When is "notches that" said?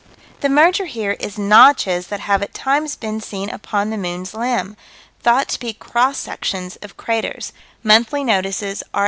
1.37-2.21